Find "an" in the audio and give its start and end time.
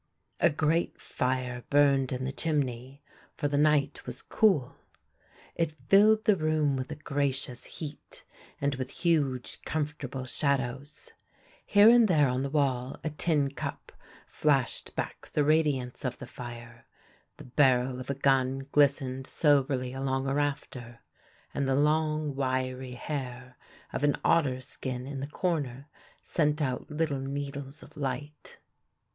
24.03-24.15